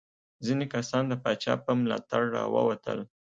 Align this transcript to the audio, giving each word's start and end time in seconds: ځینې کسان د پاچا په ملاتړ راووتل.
ځینې 0.45 0.65
کسان 0.73 1.03
د 1.09 1.13
پاچا 1.23 1.53
په 1.65 1.71
ملاتړ 1.79 2.21
راووتل. 2.35 2.99